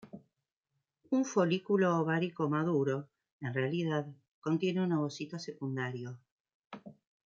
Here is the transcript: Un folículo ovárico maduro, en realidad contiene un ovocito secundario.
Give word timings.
Un 1.15 1.21
folículo 1.31 1.87
ovárico 1.99 2.49
maduro, 2.49 3.07
en 3.39 3.53
realidad 3.53 4.07
contiene 4.39 4.83
un 4.83 4.93
ovocito 4.93 5.37
secundario. 5.37 6.17